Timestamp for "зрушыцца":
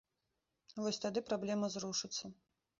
1.77-2.37